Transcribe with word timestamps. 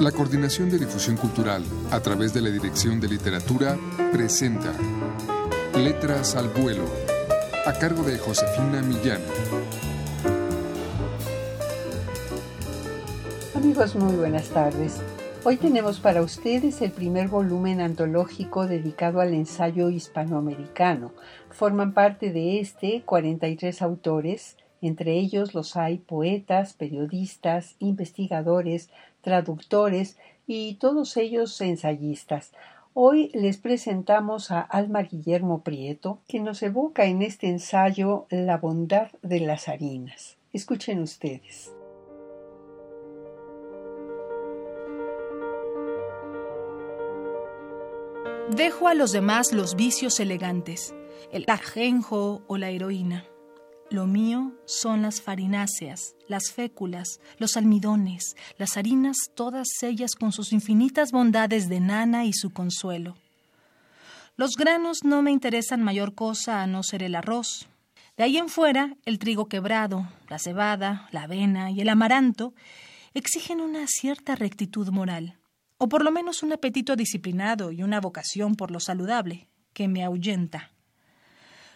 La 0.00 0.12
Coordinación 0.12 0.68
de 0.68 0.78
Difusión 0.78 1.16
Cultural, 1.16 1.64
a 1.90 2.00
través 2.00 2.34
de 2.34 2.42
la 2.42 2.50
Dirección 2.50 3.00
de 3.00 3.08
Literatura, 3.08 3.78
presenta 4.12 4.74
Letras 5.74 6.36
al 6.36 6.50
Vuelo, 6.50 6.84
a 7.64 7.72
cargo 7.72 8.02
de 8.02 8.18
Josefina 8.18 8.82
Millán. 8.82 9.22
Amigos, 13.54 13.96
muy 13.96 14.14
buenas 14.16 14.50
tardes. 14.50 15.00
Hoy 15.44 15.56
tenemos 15.56 15.98
para 15.98 16.20
ustedes 16.20 16.82
el 16.82 16.90
primer 16.90 17.28
volumen 17.28 17.80
antológico 17.80 18.66
dedicado 18.66 19.22
al 19.22 19.32
ensayo 19.32 19.88
hispanoamericano. 19.88 21.14
Forman 21.48 21.94
parte 21.94 22.32
de 22.32 22.60
este 22.60 23.02
43 23.06 23.80
autores, 23.80 24.58
entre 24.82 25.18
ellos 25.18 25.54
los 25.54 25.76
hay 25.76 25.98
poetas, 25.98 26.72
periodistas, 26.74 27.76
investigadores, 27.78 28.90
traductores 29.20 30.16
y 30.46 30.74
todos 30.74 31.16
ellos 31.16 31.60
ensayistas. 31.60 32.52
Hoy 32.94 33.30
les 33.34 33.58
presentamos 33.58 34.50
a 34.50 34.60
Alma 34.60 35.02
Guillermo 35.02 35.60
Prieto, 35.60 36.20
que 36.26 36.40
nos 36.40 36.62
evoca 36.62 37.04
en 37.04 37.20
este 37.20 37.48
ensayo 37.48 38.26
la 38.30 38.56
bondad 38.56 39.10
de 39.22 39.40
las 39.40 39.68
harinas. 39.68 40.38
Escuchen 40.52 41.00
ustedes. 41.00 41.72
Dejo 48.56 48.88
a 48.88 48.94
los 48.94 49.12
demás 49.12 49.52
los 49.52 49.74
vicios 49.74 50.18
elegantes, 50.20 50.94
el 51.30 51.44
ajenjo 51.48 52.42
o 52.46 52.56
la 52.56 52.70
heroína. 52.70 53.26
Lo 53.90 54.06
mío 54.06 54.52
son 54.66 55.02
las 55.02 55.22
farináceas, 55.22 56.16
las 56.28 56.50
féculas, 56.50 57.20
los 57.38 57.56
almidones, 57.56 58.34
las 58.58 58.76
harinas, 58.76 59.16
todas 59.34 59.68
ellas 59.82 60.16
con 60.16 60.32
sus 60.32 60.52
infinitas 60.52 61.12
bondades 61.12 61.68
de 61.68 61.78
nana 61.78 62.24
y 62.24 62.32
su 62.32 62.50
consuelo. 62.50 63.16
Los 64.36 64.56
granos 64.56 65.04
no 65.04 65.22
me 65.22 65.30
interesan 65.30 65.82
mayor 65.82 66.14
cosa 66.14 66.62
a 66.62 66.66
no 66.66 66.82
ser 66.82 67.02
el 67.02 67.14
arroz. 67.14 67.68
De 68.16 68.24
ahí 68.24 68.38
en 68.38 68.48
fuera, 68.48 68.96
el 69.04 69.18
trigo 69.18 69.48
quebrado, 69.48 70.08
la 70.28 70.38
cebada, 70.38 71.08
la 71.12 71.22
avena 71.22 71.70
y 71.70 71.80
el 71.80 71.88
amaranto 71.88 72.54
exigen 73.14 73.60
una 73.60 73.86
cierta 73.86 74.34
rectitud 74.34 74.88
moral 74.90 75.38
o 75.78 75.88
por 75.88 76.04
lo 76.04 76.10
menos 76.10 76.42
un 76.42 76.52
apetito 76.52 76.96
disciplinado 76.96 77.70
y 77.70 77.82
una 77.82 78.00
vocación 78.00 78.54
por 78.56 78.70
lo 78.70 78.80
saludable, 78.80 79.48
que 79.72 79.88
me 79.88 80.04
ahuyenta. 80.04 80.72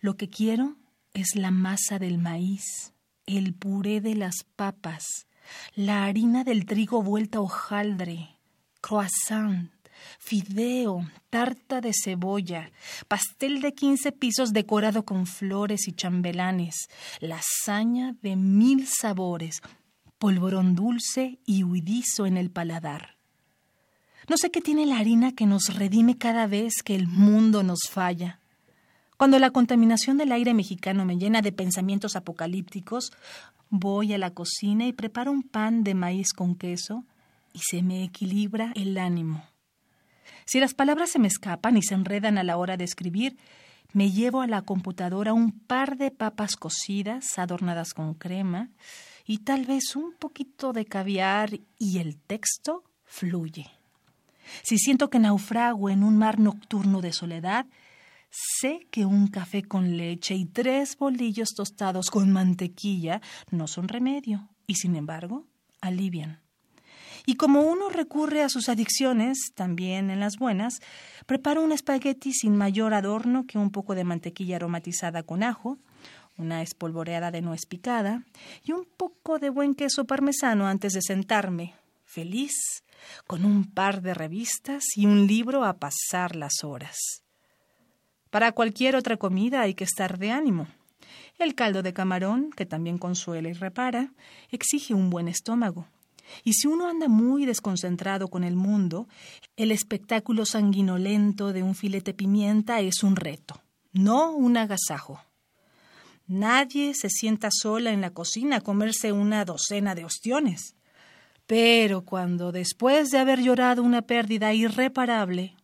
Lo 0.00 0.16
que 0.16 0.28
quiero 0.28 0.76
es 1.14 1.36
la 1.36 1.50
masa 1.50 1.98
del 1.98 2.18
maíz, 2.18 2.92
el 3.26 3.54
puré 3.54 4.00
de 4.00 4.14
las 4.14 4.44
papas, 4.56 5.26
la 5.74 6.04
harina 6.04 6.44
del 6.44 6.64
trigo 6.64 7.02
vuelta 7.02 7.40
hojaldre, 7.40 8.38
croissant, 8.80 9.70
fideo, 10.18 11.06
tarta 11.30 11.80
de 11.80 11.92
cebolla, 11.92 12.70
pastel 13.08 13.60
de 13.60 13.74
quince 13.74 14.12
pisos 14.12 14.52
decorado 14.52 15.04
con 15.04 15.26
flores 15.26 15.86
y 15.86 15.92
chambelanes, 15.92 16.88
lasaña 17.20 18.16
de 18.22 18.36
mil 18.36 18.86
sabores, 18.86 19.60
polvorón 20.18 20.74
dulce 20.74 21.38
y 21.44 21.64
huidizo 21.64 22.26
en 22.26 22.36
el 22.36 22.50
paladar. 22.50 23.16
No 24.28 24.36
sé 24.36 24.50
qué 24.50 24.60
tiene 24.60 24.86
la 24.86 24.98
harina 24.98 25.32
que 25.32 25.46
nos 25.46 25.74
redime 25.74 26.16
cada 26.16 26.46
vez 26.46 26.82
que 26.84 26.94
el 26.94 27.08
mundo 27.08 27.62
nos 27.62 27.88
falla. 27.90 28.38
Cuando 29.22 29.38
la 29.38 29.52
contaminación 29.52 30.18
del 30.18 30.32
aire 30.32 30.52
mexicano 30.52 31.04
me 31.04 31.16
llena 31.16 31.42
de 31.42 31.52
pensamientos 31.52 32.16
apocalípticos, 32.16 33.12
voy 33.70 34.12
a 34.14 34.18
la 34.18 34.32
cocina 34.32 34.84
y 34.84 34.92
preparo 34.92 35.30
un 35.30 35.44
pan 35.44 35.84
de 35.84 35.94
maíz 35.94 36.32
con 36.32 36.56
queso 36.56 37.04
y 37.52 37.60
se 37.60 37.84
me 37.84 38.02
equilibra 38.02 38.72
el 38.74 38.98
ánimo. 38.98 39.44
Si 40.44 40.58
las 40.58 40.74
palabras 40.74 41.10
se 41.10 41.20
me 41.20 41.28
escapan 41.28 41.76
y 41.76 41.84
se 41.84 41.94
enredan 41.94 42.36
a 42.36 42.42
la 42.42 42.56
hora 42.56 42.76
de 42.76 42.82
escribir, 42.82 43.36
me 43.92 44.10
llevo 44.10 44.40
a 44.40 44.48
la 44.48 44.62
computadora 44.62 45.32
un 45.32 45.52
par 45.52 45.96
de 45.96 46.10
papas 46.10 46.56
cocidas 46.56 47.38
adornadas 47.38 47.94
con 47.94 48.14
crema 48.14 48.70
y 49.24 49.38
tal 49.38 49.66
vez 49.66 49.94
un 49.94 50.14
poquito 50.18 50.72
de 50.72 50.84
caviar 50.84 51.60
y 51.78 51.98
el 51.98 52.16
texto 52.18 52.82
fluye. 53.04 53.70
Si 54.64 54.78
siento 54.78 55.10
que 55.10 55.20
naufrago 55.20 55.90
en 55.90 56.02
un 56.02 56.18
mar 56.18 56.40
nocturno 56.40 57.00
de 57.00 57.12
soledad, 57.12 57.66
sé 58.32 58.86
que 58.90 59.04
un 59.04 59.28
café 59.28 59.62
con 59.62 59.96
leche 59.96 60.34
y 60.34 60.46
tres 60.46 60.96
bolillos 60.96 61.50
tostados 61.54 62.10
con 62.10 62.32
mantequilla 62.32 63.20
no 63.50 63.66
son 63.66 63.88
remedio 63.88 64.48
y, 64.66 64.76
sin 64.76 64.96
embargo, 64.96 65.46
alivian. 65.80 66.40
Y 67.26 67.36
como 67.36 67.60
uno 67.60 67.88
recurre 67.88 68.42
a 68.42 68.48
sus 68.48 68.68
adicciones, 68.68 69.52
también 69.54 70.10
en 70.10 70.18
las 70.18 70.38
buenas, 70.38 70.80
preparo 71.26 71.62
un 71.62 71.72
espagueti 71.72 72.32
sin 72.32 72.56
mayor 72.56 72.94
adorno 72.94 73.46
que 73.46 73.58
un 73.58 73.70
poco 73.70 73.94
de 73.94 74.04
mantequilla 74.04 74.56
aromatizada 74.56 75.22
con 75.22 75.42
ajo, 75.42 75.78
una 76.36 76.62
espolvoreada 76.62 77.30
de 77.30 77.42
nuez 77.42 77.66
picada 77.66 78.24
y 78.64 78.72
un 78.72 78.86
poco 78.96 79.38
de 79.38 79.50
buen 79.50 79.74
queso 79.74 80.06
parmesano 80.06 80.66
antes 80.66 80.94
de 80.94 81.02
sentarme, 81.02 81.74
feliz, 82.04 82.82
con 83.26 83.44
un 83.44 83.70
par 83.70 84.02
de 84.02 84.14
revistas 84.14 84.82
y 84.96 85.06
un 85.06 85.26
libro 85.26 85.64
a 85.64 85.78
pasar 85.78 86.34
las 86.34 86.64
horas. 86.64 87.22
Para 88.32 88.52
cualquier 88.52 88.96
otra 88.96 89.18
comida 89.18 89.60
hay 89.60 89.74
que 89.74 89.84
estar 89.84 90.18
de 90.18 90.30
ánimo. 90.30 90.66
El 91.38 91.54
caldo 91.54 91.82
de 91.82 91.92
camarón, 91.92 92.48
que 92.56 92.64
también 92.64 92.96
consuela 92.96 93.50
y 93.50 93.52
repara, 93.52 94.14
exige 94.50 94.94
un 94.94 95.10
buen 95.10 95.28
estómago. 95.28 95.86
Y 96.42 96.54
si 96.54 96.66
uno 96.66 96.88
anda 96.88 97.08
muy 97.08 97.44
desconcentrado 97.44 98.28
con 98.28 98.42
el 98.42 98.56
mundo, 98.56 99.06
el 99.56 99.70
espectáculo 99.70 100.46
sanguinolento 100.46 101.52
de 101.52 101.62
un 101.62 101.74
filete 101.74 102.14
pimienta 102.14 102.80
es 102.80 103.02
un 103.02 103.16
reto, 103.16 103.60
no 103.92 104.34
un 104.34 104.56
agasajo. 104.56 105.20
Nadie 106.26 106.94
se 106.94 107.10
sienta 107.10 107.50
sola 107.52 107.92
en 107.92 108.00
la 108.00 108.14
cocina 108.14 108.56
a 108.56 108.60
comerse 108.62 109.12
una 109.12 109.44
docena 109.44 109.94
de 109.94 110.06
ostiones. 110.06 110.74
Pero 111.46 112.06
cuando 112.06 112.50
después 112.50 113.10
de 113.10 113.18
haber 113.18 113.42
llorado 113.42 113.82
una 113.82 114.00
pérdida 114.00 114.54
irreparable, 114.54 115.54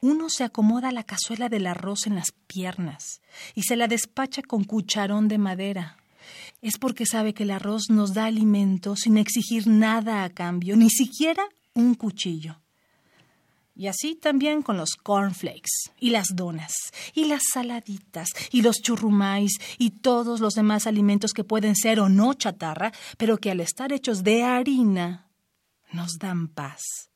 uno 0.00 0.28
se 0.30 0.44
acomoda 0.44 0.92
la 0.92 1.04
cazuela 1.04 1.48
del 1.48 1.66
arroz 1.66 2.06
en 2.06 2.14
las 2.14 2.32
piernas 2.46 3.20
y 3.54 3.62
se 3.62 3.76
la 3.76 3.88
despacha 3.88 4.42
con 4.42 4.64
cucharón 4.64 5.28
de 5.28 5.38
madera. 5.38 5.96
Es 6.60 6.78
porque 6.78 7.06
sabe 7.06 7.34
que 7.34 7.44
el 7.44 7.50
arroz 7.50 7.90
nos 7.90 8.14
da 8.14 8.26
alimento 8.26 8.96
sin 8.96 9.16
exigir 9.16 9.66
nada 9.66 10.24
a 10.24 10.30
cambio, 10.30 10.76
ni 10.76 10.90
siquiera 10.90 11.44
un 11.74 11.94
cuchillo. 11.94 12.60
Y 13.74 13.86
así 13.86 14.16
también 14.16 14.62
con 14.62 14.76
los 14.76 14.96
cornflakes 14.96 15.92
y 16.00 16.10
las 16.10 16.34
donas 16.34 16.74
y 17.14 17.26
las 17.26 17.42
saladitas 17.52 18.28
y 18.50 18.62
los 18.62 18.82
churrumais 18.82 19.52
y 19.78 19.90
todos 19.90 20.40
los 20.40 20.54
demás 20.54 20.88
alimentos 20.88 21.32
que 21.32 21.44
pueden 21.44 21.76
ser 21.76 22.00
o 22.00 22.08
no 22.08 22.34
chatarra, 22.34 22.92
pero 23.16 23.38
que 23.38 23.52
al 23.52 23.60
estar 23.60 23.92
hechos 23.92 24.24
de 24.24 24.42
harina 24.42 25.28
nos 25.92 26.18
dan 26.18 26.48
paz. 26.48 27.08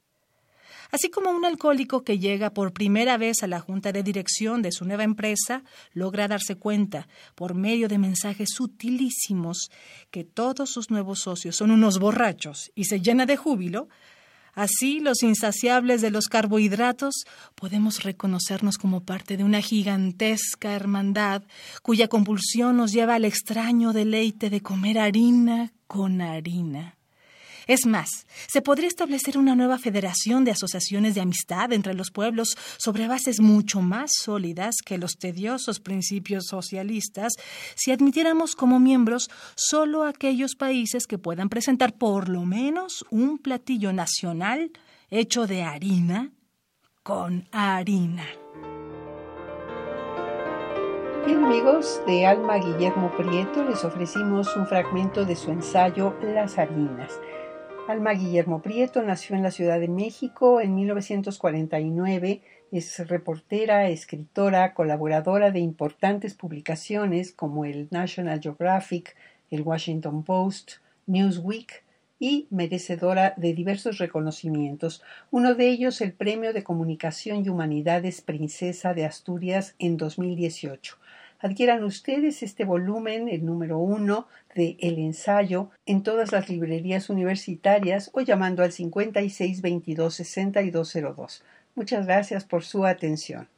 Así 0.93 1.09
como 1.09 1.31
un 1.31 1.47
alcohólico 1.47 2.05
que 2.05 2.19
llega 2.19 2.51
por 2.51 2.75
primera 2.75 3.17
vez 3.17 3.43
a 3.43 3.47
la 3.47 3.61
junta 3.61 3.93
de 3.93 4.03
dirección 4.03 4.61
de 4.61 4.73
su 4.73 4.85
nueva 4.85 5.05
empresa 5.05 5.65
logra 5.95 6.29
darse 6.29 6.57
cuenta, 6.57 7.09
por 7.35 7.55
medio 7.55 7.89
de 7.89 7.97
mensajes 7.97 8.51
sutilísimos, 8.55 9.71
que 10.11 10.23
todos 10.23 10.69
sus 10.69 10.91
nuevos 10.91 11.21
socios 11.21 11.57
son 11.57 11.71
unos 11.71 11.99
borrachos 11.99 12.71
y 12.75 12.85
se 12.85 13.01
llena 13.01 13.25
de 13.25 13.39
júbilo, 13.39 13.89
Así, 14.55 15.01
los 15.01 15.23
insaciables 15.23 16.03
de 16.03 16.11
los 16.11 16.27
carbohidratos 16.27 17.25
podemos 17.55 18.03
reconocernos 18.03 18.77
como 18.77 19.01
parte 19.01 19.39
de 19.39 19.45
una 19.45 19.63
gigantesca 19.63 20.75
hermandad 20.75 21.43
cuya 21.83 22.07
compulsión 22.09 22.77
nos 22.77 22.93
lleva 22.93 23.15
al 23.15 23.25
extraño 23.25 23.95
deleite 23.95 24.51
de 24.51 24.61
comer 24.61 24.99
harina 24.99 25.73
con 25.87 26.21
harina. 26.21 26.99
Es 27.67 27.87
más, 27.87 28.27
se 28.49 28.63
podría 28.63 28.89
establecer 28.89 29.39
una 29.39 29.55
nueva 29.55 29.79
federación 29.79 30.45
de 30.45 30.51
asociaciones 30.51 31.15
de 31.15 31.21
amistad 31.21 31.73
entre 31.73 31.95
los 31.95 32.11
pueblos 32.11 32.57
sobre 32.77 33.09
bases 33.09 33.41
mucho 33.41 33.81
más 33.81 34.13
sólidas 34.15 34.77
que 34.85 34.99
los 34.99 35.17
tediosos 35.17 35.81
principios 35.81 36.47
socialistas 36.47 37.33
si 37.75 37.93
admitiéramos 37.93 38.55
como 38.55 38.81
miembros 38.81 39.31
solo 39.55 40.05
aquellos 40.05 40.55
países 40.55 41.07
que 41.07 41.19
puedan 41.19 41.49
presentar 41.49 41.95
por 41.95 42.29
lo 42.29 42.45
menos 42.45 43.05
un 43.11 43.39
platillo 43.39 43.93
nacional 43.93 44.73
hecho 45.11 45.47
de 45.47 45.63
harina 45.63 46.33
con 47.03 47.49
harina. 47.53 48.27
Bien 51.27 51.45
amigos, 51.45 52.01
de 52.07 52.27
Alma 52.27 52.57
Guillermo 52.57 53.13
Prieto 53.17 53.63
les 53.65 53.85
ofrecimos 53.85 54.57
un 54.57 54.67
fragmento 54.67 55.25
de 55.25 55.37
su 55.37 55.53
ensayo 55.53 56.17
Las 56.21 56.59
harinas. 56.59 57.13
Alma 57.93 58.15
Guillermo 58.15 58.63
Prieto 58.63 59.03
nació 59.03 59.37
en 59.37 59.43
la 59.43 59.51
Ciudad 59.51 59.79
de 59.79 59.87
México 59.87 60.63
en 60.63 60.75
1949. 60.75 62.41
Es 62.71 63.07
reportera, 63.07 63.87
escritora, 63.91 64.73
colaboradora 64.73 65.51
de 65.51 65.61
importantes 65.61 66.33
publicaciones 66.33 67.33
como 67.33 67.67
el 67.67 67.89
National 67.91 68.41
Geographic, 68.41 69.15
el 69.51 69.61
Washington 69.61 70.25
Post, 70.25 70.77
Newsweek 71.07 71.85
y 72.19 72.47
merecedora 72.49 73.35
de 73.37 73.53
diversos 73.53 73.99
reconocimientos, 73.99 75.03
uno 75.31 75.55
de 75.55 75.69
ellos 75.69 76.01
el 76.01 76.15
Premio 76.15 76.55
de 76.55 76.65
Comunicación 76.65 77.45
y 77.45 77.51
Humanidades 77.51 78.23
Princesa 78.23 78.95
de 78.95 79.05
Asturias 79.05 79.75
en 79.79 79.99
2018. 79.99 80.97
Adquieran 81.43 81.83
ustedes 81.83 82.45
este 82.45 82.65
volumen, 82.65 83.29
el 83.29 83.45
número 83.45 83.79
uno 83.79 84.29
de 84.55 84.77
El 84.79 85.01
ensayo, 85.01 85.71
en 85.87 86.05
todas 86.05 86.31
las 86.31 86.49
librerías 86.49 87.11
universitarias 87.11 88.11
o 88.15 88.21
llamando 88.21 88.63
al 88.63 88.71
56 88.71 89.61
22 89.61 90.15
6202. 90.15 91.43
Muchas 91.75 92.07
gracias 92.07 92.45
por 92.45 92.63
su 92.63 92.87
atención. 92.87 93.49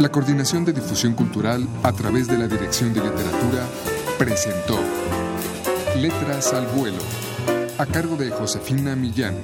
La 0.00 0.08
Coordinación 0.10 0.64
de 0.64 0.72
Difusión 0.72 1.12
Cultural 1.12 1.68
a 1.82 1.92
través 1.92 2.28
de 2.28 2.38
la 2.38 2.48
Dirección 2.48 2.94
de 2.94 3.00
Literatura 3.00 3.66
presentó 4.18 4.78
Letras 6.00 6.54
al 6.54 6.66
Vuelo, 6.68 7.02
a 7.76 7.84
cargo 7.84 8.16
de 8.16 8.30
Josefina 8.30 8.96
Millán. 8.96 9.34